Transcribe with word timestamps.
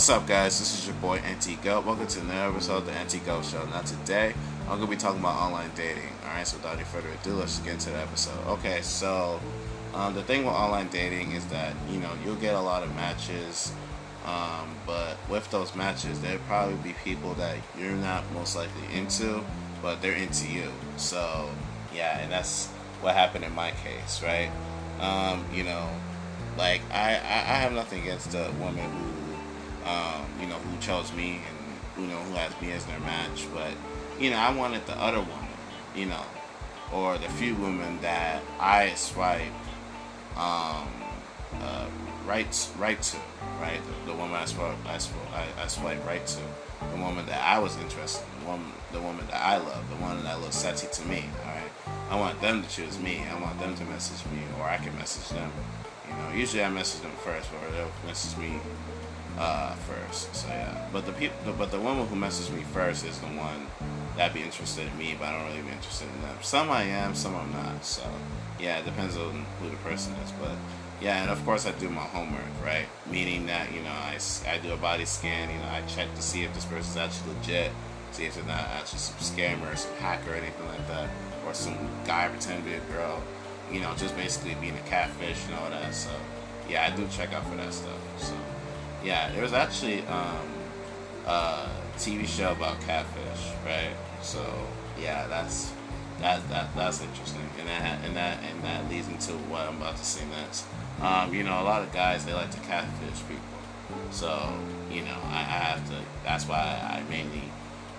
What's 0.00 0.08
up, 0.08 0.26
guys? 0.26 0.58
This 0.58 0.78
is 0.78 0.86
your 0.86 0.96
boy 0.96 1.18
NT 1.18 1.62
Go. 1.62 1.82
Welcome 1.82 2.06
to 2.06 2.20
another 2.20 2.54
episode 2.54 2.76
of 2.78 2.86
the 2.86 2.92
NT 2.92 3.22
Go 3.26 3.42
Show. 3.42 3.62
Now, 3.66 3.82
today 3.82 4.32
I'm 4.62 4.78
gonna 4.78 4.90
be 4.90 4.96
talking 4.96 5.20
about 5.20 5.36
online 5.36 5.72
dating. 5.76 6.08
All 6.24 6.30
right, 6.30 6.46
so 6.46 6.56
without 6.56 6.76
any 6.76 6.84
further 6.84 7.10
ado, 7.20 7.34
let's 7.34 7.58
get 7.58 7.74
into 7.74 7.90
the 7.90 7.98
episode. 7.98 8.46
Okay, 8.46 8.80
so 8.80 9.38
um, 9.92 10.14
the 10.14 10.22
thing 10.22 10.46
with 10.46 10.54
online 10.54 10.88
dating 10.88 11.32
is 11.32 11.44
that 11.48 11.74
you 11.90 12.00
know 12.00 12.08
you'll 12.24 12.36
get 12.36 12.54
a 12.54 12.60
lot 12.60 12.82
of 12.82 12.94
matches, 12.96 13.74
um, 14.24 14.74
but 14.86 15.18
with 15.28 15.50
those 15.50 15.76
matches, 15.76 16.18
there'll 16.22 16.38
probably 16.48 16.76
be 16.76 16.94
people 17.04 17.34
that 17.34 17.58
you're 17.78 17.92
not 17.92 18.24
most 18.32 18.56
likely 18.56 18.94
into, 18.94 19.44
but 19.82 20.00
they're 20.00 20.16
into 20.16 20.50
you. 20.50 20.72
So 20.96 21.50
yeah, 21.92 22.20
and 22.20 22.32
that's 22.32 22.68
what 23.02 23.14
happened 23.14 23.44
in 23.44 23.54
my 23.54 23.72
case, 23.72 24.22
right? 24.22 24.50
Um, 24.98 25.44
you 25.52 25.62
know, 25.62 25.90
like 26.56 26.80
I, 26.90 27.16
I, 27.16 27.36
I 27.36 27.56
have 27.60 27.74
nothing 27.74 28.00
against 28.00 28.32
the 28.32 28.50
woman 28.58 28.90
who, 28.90 29.29
um, 29.84 30.26
you 30.40 30.46
know, 30.46 30.56
who 30.56 30.80
chose 30.80 31.12
me 31.12 31.40
and 31.48 32.04
you 32.04 32.12
know 32.12 32.18
who 32.20 32.34
has 32.34 32.58
me 32.60 32.72
as 32.72 32.84
their 32.86 33.00
match, 33.00 33.46
but 33.52 33.72
you 34.18 34.30
know, 34.30 34.36
I 34.36 34.54
wanted 34.54 34.86
the 34.86 34.98
other 35.00 35.20
woman, 35.20 35.48
you 35.94 36.06
know, 36.06 36.22
or 36.92 37.18
the 37.18 37.28
few 37.28 37.54
women 37.54 38.00
that 38.02 38.42
I 38.58 38.94
swipe 38.94 39.42
um, 40.36 40.88
uh, 41.60 41.86
right 42.26 42.68
right 42.78 43.00
to, 43.00 43.16
right? 43.60 43.80
The, 44.04 44.12
the 44.12 44.16
woman 44.16 44.36
I 44.36 44.44
swipe, 44.44 44.76
I 44.86 44.98
swipe, 44.98 45.34
I, 45.34 45.62
I 45.62 45.66
swipe 45.66 46.04
right 46.06 46.26
to, 46.26 46.40
the 46.92 46.96
woman 46.96 47.26
that 47.26 47.42
I 47.42 47.58
was 47.58 47.76
interested 47.78 48.24
in, 48.34 48.44
the 48.44 48.50
woman, 48.50 48.72
the 48.92 49.00
woman 49.00 49.26
that 49.26 49.42
I 49.42 49.58
love, 49.58 49.88
the 49.88 49.96
one 49.96 50.22
that 50.24 50.40
looks 50.40 50.56
sexy 50.56 50.88
to 50.90 51.08
me. 51.08 51.24
All 51.44 51.52
right, 51.52 51.70
I 52.10 52.16
want 52.16 52.40
them 52.40 52.62
to 52.62 52.68
choose 52.68 52.98
me. 52.98 53.22
I 53.30 53.40
want 53.40 53.58
them 53.58 53.74
to 53.74 53.84
message 53.84 54.24
me, 54.30 54.42
or 54.58 54.64
I 54.64 54.76
can 54.76 54.96
message 54.96 55.36
them. 55.36 55.50
You 56.08 56.14
know, 56.14 56.32
usually 56.34 56.64
I 56.64 56.70
message 56.70 57.02
them 57.02 57.12
first, 57.24 57.48
or 57.52 57.70
they'll 57.72 57.90
message 58.06 58.36
me 58.38 58.58
uh, 59.38 59.74
first. 59.74 60.34
So 60.34 60.48
yeah, 60.48 60.88
but 60.92 61.06
the 61.06 61.12
people, 61.12 61.36
but 61.58 61.70
the 61.70 61.80
woman 61.80 62.06
who 62.06 62.16
messaged 62.16 62.54
me 62.54 62.62
first 62.62 63.04
is 63.04 63.18
the 63.18 63.26
one 63.26 63.66
that'd 64.16 64.34
be 64.34 64.42
interested 64.42 64.86
in 64.86 64.98
me, 64.98 65.16
but 65.18 65.28
I 65.28 65.38
don't 65.38 65.48
really 65.48 65.62
be 65.62 65.72
interested 65.72 66.08
in 66.08 66.22
them. 66.22 66.36
Some 66.42 66.70
I 66.70 66.82
am, 66.84 67.14
some 67.14 67.34
I'm 67.34 67.52
not. 67.52 67.84
So 67.84 68.02
yeah, 68.58 68.78
it 68.78 68.84
depends 68.84 69.16
on 69.16 69.46
who 69.60 69.70
the 69.70 69.76
person 69.76 70.14
is, 70.24 70.32
but. 70.40 70.52
Yeah, 71.02 71.22
and 71.22 71.30
of 71.30 71.42
course 71.46 71.64
I 71.64 71.72
do 71.72 71.88
my 71.88 72.02
homework, 72.02 72.44
right? 72.62 72.84
Meaning 73.10 73.46
that, 73.46 73.72
you 73.72 73.80
know, 73.80 73.88
I, 73.88 74.18
I 74.46 74.58
do 74.58 74.74
a 74.74 74.76
body 74.76 75.06
scan, 75.06 75.48
you 75.48 75.56
know, 75.56 75.70
I 75.70 75.80
check 75.88 76.14
to 76.14 76.20
see 76.20 76.42
if 76.42 76.52
this 76.52 76.66
person's 76.66 76.98
actually 76.98 77.32
legit, 77.36 77.72
see 78.12 78.26
if 78.26 78.34
they're 78.34 78.44
not 78.44 78.68
actually 78.76 78.98
some 78.98 79.16
scammer, 79.16 79.72
or 79.72 79.76
some 79.76 79.94
hacker, 79.94 80.32
or 80.32 80.34
anything 80.34 80.66
like 80.66 80.86
that, 80.88 81.08
or 81.46 81.54
some 81.54 81.74
guy 82.04 82.28
pretending 82.28 82.64
to 82.64 82.70
be 82.70 82.76
a 82.76 82.80
girl, 82.94 83.22
you 83.72 83.80
know, 83.80 83.94
just 83.96 84.14
basically 84.14 84.54
being 84.56 84.76
a 84.76 84.88
catfish 84.90 85.38
and 85.46 85.54
all 85.54 85.70
that. 85.70 85.94
So, 85.94 86.10
yeah, 86.68 86.84
I 86.92 86.94
do 86.94 87.08
check 87.08 87.32
out 87.32 87.46
for 87.46 87.56
that 87.56 87.72
stuff. 87.72 87.98
So, 88.18 88.34
yeah, 89.04 89.30
there 89.32 89.42
was 89.42 89.52
actually 89.52 90.06
um, 90.06 90.48
a 91.26 91.68
TV 91.96 92.26
show 92.26 92.52
about 92.52 92.80
catfish, 92.82 93.52
right? 93.64 93.92
So, 94.22 94.44
yeah, 95.00 95.26
that's 95.26 95.72
that, 96.20 96.46
that 96.50 96.74
that's 96.76 97.00
interesting, 97.00 97.48
and 97.58 97.68
that 97.68 98.04
and 98.04 98.14
that 98.16 98.42
and 98.44 98.62
that 98.62 98.90
leads 98.90 99.08
me 99.08 99.16
to 99.20 99.32
what 99.48 99.62
I'm 99.62 99.76
about 99.78 99.96
to 99.96 100.04
say 100.04 100.24
next. 100.26 100.66
Um, 101.00 101.32
you 101.32 101.42
know, 101.42 101.62
a 101.62 101.64
lot 101.64 101.82
of 101.82 101.92
guys 101.92 102.26
they 102.26 102.34
like 102.34 102.50
to 102.50 102.60
catfish 102.60 103.20
people, 103.26 103.40
so 104.10 104.52
you 104.90 105.02
know 105.02 105.16
I, 105.24 105.38
I 105.38 105.58
have 105.64 105.88
to. 105.88 105.96
That's 106.24 106.46
why 106.46 106.58
I 106.58 107.02
mainly 107.08 107.44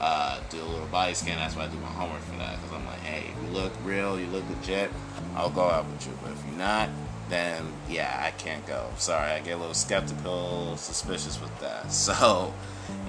uh, 0.00 0.40
do 0.50 0.60
a 0.60 0.64
little 0.64 0.86
body 0.88 1.14
scan. 1.14 1.36
That's 1.36 1.56
why 1.56 1.64
I 1.64 1.68
do 1.68 1.78
my 1.78 1.88
homework 1.88 2.20
for 2.22 2.36
that 2.36 2.60
because 2.60 2.76
I'm 2.76 2.86
like, 2.86 3.00
hey, 3.00 3.30
if 3.30 3.42
you 3.42 3.58
look 3.58 3.72
real, 3.84 4.20
you 4.20 4.26
look 4.26 4.44
legit, 4.50 4.90
I'll 5.34 5.50
go 5.50 5.62
out 5.62 5.86
with 5.90 6.06
you. 6.06 6.12
But 6.22 6.32
if 6.32 6.44
you're 6.46 6.58
not, 6.58 6.90
then 7.30 7.72
yeah, 7.88 8.22
I 8.24 8.30
can't 8.32 8.66
go. 8.66 8.90
Sorry, 8.96 9.30
I 9.30 9.40
get 9.40 9.52
a 9.52 9.56
little 9.56 9.74
skeptical, 9.74 10.76
suspicious 10.76 11.40
with 11.40 11.58
that. 11.60 11.92
So 12.10 12.52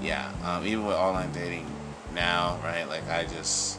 yeah, 0.00 0.30
um, 0.44 0.66
even 0.66 0.86
with 0.86 0.96
online 0.96 1.32
dating 1.32 1.66
now, 2.14 2.58
right? 2.62 2.88
Like 2.88 3.08
I 3.08 3.24
just 3.24 3.78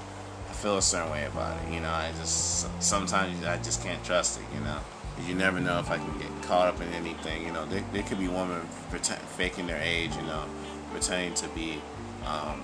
I 0.49 0.53
feel 0.53 0.77
a 0.77 0.81
certain 0.81 1.11
way 1.11 1.25
about 1.25 1.57
it. 1.63 1.73
You 1.73 1.79
know, 1.79 1.89
I 1.89 2.11
just 2.19 2.67
sometimes 2.81 3.43
I 3.45 3.57
just 3.57 3.83
can't 3.83 4.03
trust 4.03 4.39
it. 4.39 4.45
You 4.53 4.61
know, 4.61 4.79
you 5.27 5.35
never 5.35 5.59
know 5.59 5.79
if 5.79 5.89
I 5.89 5.97
can 5.97 6.17
get 6.19 6.29
caught 6.43 6.67
up 6.67 6.81
in 6.81 6.91
anything. 6.93 7.45
You 7.45 7.53
know, 7.53 7.65
there, 7.65 7.83
there 7.93 8.03
could 8.03 8.19
be 8.19 8.27
women 8.27 8.61
pretend, 8.89 9.21
faking 9.21 9.67
their 9.67 9.81
age. 9.81 10.15
You 10.15 10.23
know, 10.23 10.45
pretending 10.91 11.33
to 11.35 11.47
be 11.49 11.81
um, 12.25 12.61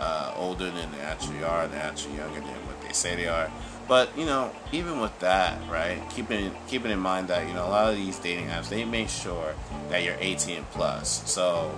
uh, 0.00 0.32
older 0.36 0.70
than 0.70 0.90
they 0.92 1.00
actually 1.00 1.44
are. 1.44 1.68
They're 1.68 1.82
actually 1.82 2.16
younger 2.16 2.40
than 2.40 2.66
what 2.66 2.80
they 2.82 2.92
say 2.92 3.14
they 3.14 3.28
are. 3.28 3.50
But 3.86 4.16
you 4.16 4.24
know, 4.24 4.52
even 4.72 5.00
with 5.00 5.16
that, 5.20 5.60
right? 5.68 6.02
Keeping 6.10 6.52
keeping 6.66 6.90
in 6.90 6.98
mind 6.98 7.28
that 7.28 7.46
you 7.46 7.54
know 7.54 7.66
a 7.66 7.70
lot 7.70 7.90
of 7.90 7.96
these 7.96 8.18
dating 8.18 8.46
apps 8.46 8.68
they 8.68 8.84
make 8.84 9.08
sure 9.08 9.54
that 9.90 10.02
you're 10.02 10.16
18 10.18 10.64
plus. 10.72 11.28
So 11.30 11.74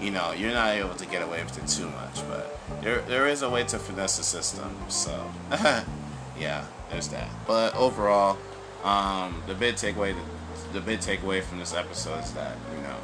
you 0.00 0.10
know, 0.10 0.32
you're 0.32 0.52
not 0.52 0.70
able 0.70 0.94
to 0.94 1.06
get 1.06 1.22
away 1.22 1.42
with 1.42 1.58
it 1.62 1.66
too 1.68 1.88
much, 1.88 2.26
but 2.28 2.58
there 2.82 3.00
there 3.02 3.26
is 3.26 3.42
a 3.42 3.50
way 3.50 3.64
to 3.64 3.78
finesse 3.78 4.16
the 4.16 4.22
system. 4.22 4.74
So, 4.88 5.30
yeah, 6.38 6.64
there's 6.90 7.08
that. 7.08 7.28
But 7.46 7.74
overall, 7.74 8.38
um, 8.84 9.42
the 9.46 9.54
big 9.54 9.74
takeaway 9.74 10.14
the 10.72 10.80
big 10.80 11.00
takeaway 11.00 11.42
from 11.42 11.58
this 11.58 11.74
episode 11.74 12.22
is 12.22 12.32
that 12.34 12.56
you 12.74 12.82
know, 12.82 12.96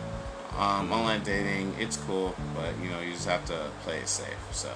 um, 0.59 0.92
online 0.92 1.22
dating 1.22 1.75
it's 1.78 1.97
cool, 1.97 2.34
but 2.54 2.76
you 2.82 2.91
know 2.91 3.00
you 3.00 3.12
just 3.12 3.28
have 3.28 3.44
to 3.47 3.70
play 3.82 3.98
it 3.98 4.09
safe. 4.09 4.37
So, 4.53 4.72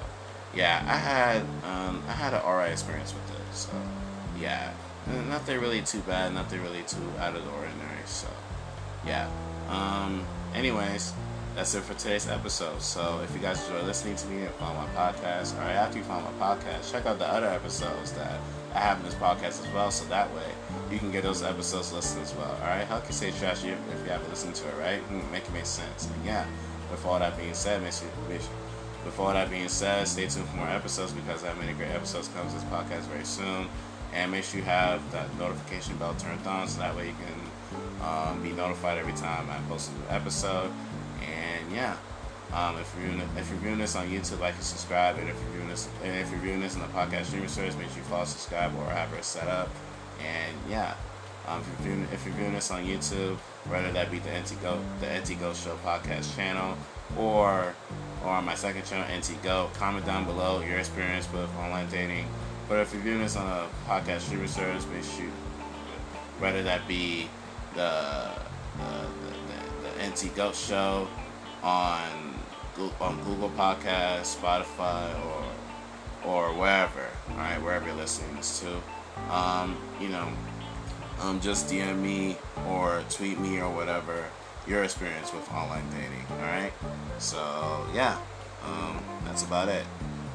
yeah, 0.55 0.85
I 0.87 0.97
had 0.97 1.43
um, 1.65 2.03
I 2.09 2.13
had 2.13 2.35
an 2.35 2.43
alright 2.43 2.73
experience 2.73 3.15
with 3.15 3.41
it. 3.41 3.55
So, 3.55 3.71
yeah, 4.41 4.73
nothing 5.29 5.61
really 5.61 5.83
too 5.83 6.01
bad, 6.01 6.35
nothing 6.35 6.63
really 6.63 6.83
too 6.83 7.13
out 7.19 7.37
of 7.37 7.45
the 7.45 7.51
ordinary. 7.51 8.03
So, 8.07 8.29
yeah. 9.07 9.29
Um, 9.69 10.25
anyways 10.55 11.13
that's 11.59 11.75
it 11.75 11.83
for 11.83 11.95
today's 11.95 12.29
episode. 12.29 12.81
So 12.81 13.21
if 13.25 13.35
you 13.35 13.41
guys 13.41 13.61
enjoy 13.67 13.83
listening 13.83 14.15
to 14.15 14.29
me 14.29 14.43
and 14.43 14.55
follow 14.55 14.75
my 14.75 14.87
podcast, 14.91 15.59
or 15.59 15.63
after 15.63 15.99
you 15.99 16.05
follow 16.05 16.23
my 16.39 16.55
podcast, 16.55 16.93
check 16.93 17.05
out 17.05 17.19
the 17.19 17.27
other 17.27 17.49
episodes 17.49 18.13
that 18.13 18.39
I 18.77 18.79
have 18.79 18.99
in 18.99 19.05
this 19.05 19.17
podcast 19.17 19.67
as 19.67 19.75
well. 19.75 19.91
So 19.91 20.05
that 20.05 20.33
way 20.33 20.47
you 20.89 21.01
can 21.01 21.11
get 21.11 21.25
those 21.25 21.43
episodes 21.43 21.93
listened 21.93 22.23
as 22.23 22.33
well. 22.37 22.57
All 22.63 22.69
right, 22.69 22.87
how 22.87 23.01
can 23.01 23.09
you 23.09 23.13
say 23.13 23.33
trash 23.33 23.65
if, 23.65 23.77
if 23.93 24.05
you 24.05 24.11
haven't 24.13 24.31
listened 24.31 24.55
to 24.55 24.69
it, 24.69 24.79
right? 24.79 25.01
Hmm, 25.01 25.33
make 25.33 25.47
it 25.47 25.53
make 25.53 25.67
sense. 25.67 26.07
And 26.07 26.25
yeah, 26.25 26.47
with 26.93 27.05
all 27.05 27.19
that 27.19 27.37
being 27.37 27.55
said, 27.55 27.83
make 27.83 27.93
sure. 27.93 28.07
Make 28.29 28.43
with 29.05 29.19
all 29.19 29.33
that 29.33 29.51
being 29.51 29.69
said, 29.69 30.07
stay 30.07 30.29
tuned 30.29 30.47
for 30.47 30.57
more 30.59 30.69
episodes 30.69 31.11
because 31.11 31.43
I 31.43 31.49
have 31.49 31.59
many 31.59 31.73
great 31.73 31.91
episodes 31.91 32.29
coming 32.29 32.53
to 32.53 32.55
this 32.55 32.65
podcast 32.67 33.03
very 33.11 33.25
soon. 33.25 33.67
And 34.15 34.31
make 34.31 34.45
sure 34.45 34.61
you 34.61 34.67
have 34.67 35.01
that 35.11 35.27
notification 35.41 35.97
bell 35.97 36.15
turned 36.15 36.47
on 36.47 36.69
so 36.69 36.79
that 36.79 36.95
way 36.95 37.09
you 37.09 37.15
can 37.15 38.07
um, 38.09 38.43
be 38.45 38.53
notified 38.53 38.99
every 38.99 39.13
time 39.15 39.51
I 39.51 39.59
post 39.69 39.91
a 39.91 39.95
new 39.95 40.17
episode 40.17 40.71
yeah. 41.73 41.97
Um, 42.53 42.79
if 42.79 42.95
you're 42.97 43.11
viewing, 43.11 43.29
if 43.37 43.51
you're 43.51 43.59
viewing 43.59 43.79
this 43.79 43.95
on 43.95 44.09
YouTube, 44.09 44.41
like 44.41 44.55
and 44.55 44.63
subscribe. 44.63 45.19
And 45.19 45.29
if 45.29 45.37
you're 45.43 45.53
viewing 45.53 45.69
this, 45.69 45.89
and 46.03 46.17
if 46.17 46.31
you're 46.31 46.41
viewing 46.41 46.61
this 46.61 46.75
in 46.75 46.81
the 46.81 46.89
podcast 46.89 47.27
streaming 47.27 47.49
service, 47.49 47.77
make 47.77 47.89
sure 47.89 47.99
you 47.99 48.05
follow, 48.05 48.25
subscribe, 48.25 48.75
or 48.79 48.87
have 48.87 49.13
it 49.13 49.25
set 49.25 49.49
up. 49.49 49.69
And 50.21 50.57
yeah, 50.71 50.95
um, 51.47 51.61
if 51.61 51.67
you're 51.69 51.95
viewing, 51.95 52.09
if 52.13 52.25
you're 52.25 52.35
viewing 52.35 52.55
this 52.55 52.71
on 52.71 52.85
YouTube, 52.85 53.37
whether 53.69 53.93
that 53.93 54.11
be 54.11 54.19
the 54.19 54.31
NT 54.31 54.61
Go, 54.63 54.81
the 55.01 55.07
NT 55.07 55.39
Go 55.39 55.53
Show 55.53 55.77
podcast 55.85 56.35
channel, 56.35 56.77
or 57.17 57.75
or 58.25 58.31
on 58.31 58.45
my 58.45 58.55
second 58.55 58.85
channel, 58.85 59.07
NT 59.15 59.43
Go, 59.43 59.71
comment 59.75 60.05
down 60.05 60.25
below 60.25 60.61
your 60.61 60.79
experience 60.79 61.31
with 61.33 61.49
online 61.57 61.89
dating. 61.91 62.27
But 62.69 62.81
if 62.81 62.93
you're 62.93 63.03
viewing 63.03 63.21
this 63.21 63.37
on 63.37 63.47
a 63.47 63.67
podcast 63.87 64.21
streaming 64.21 64.49
service, 64.49 64.87
make 64.93 65.05
sure, 65.05 65.31
whether 66.39 66.63
that 66.65 66.87
be 66.87 67.29
the, 67.75 68.31
the, 68.77 68.85
the 69.48 69.48
NT 69.99 70.35
Go 70.35 70.53
Show 70.53 71.09
on 71.63 72.35
on 73.01 73.21
Google 73.25 73.51
Podcasts, 73.51 74.37
Spotify, 74.37 75.13
or 75.27 75.45
or 76.29 76.53
wherever. 76.55 77.09
All 77.31 77.37
right, 77.37 77.61
wherever 77.63 77.87
you're 77.87 77.97
listening 77.97 78.37
this 78.37 78.61
to. 78.61 79.35
Um, 79.35 79.77
you 80.01 80.09
know, 80.09 80.29
um, 81.21 81.41
just 81.41 81.69
DM 81.69 82.01
me 82.01 82.37
or 82.69 83.03
tweet 83.11 83.39
me 83.41 83.61
or 83.61 83.71
whatever 83.71 84.25
your 84.67 84.85
experience 84.85 85.33
with 85.33 85.51
online 85.51 85.85
dating. 85.91 86.25
All 86.31 86.39
right. 86.39 86.73
So 87.19 87.87
yeah, 87.95 88.19
um, 88.65 89.03
that's 89.25 89.43
about 89.43 89.69
it. 89.69 89.85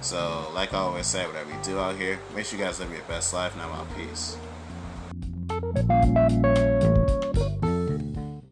So 0.01 0.49
like 0.53 0.73
I 0.73 0.79
always 0.79 1.07
say, 1.07 1.25
whatever 1.25 1.49
you 1.49 1.57
do 1.63 1.79
out 1.79 1.95
here, 1.95 2.19
make 2.35 2.45
sure 2.45 2.59
you 2.59 2.65
guys 2.65 2.79
live 2.79 2.91
your 2.91 3.01
best 3.03 3.33
life. 3.33 3.55
Now, 3.55 3.71
out 3.71 3.87
peace. 3.95 4.37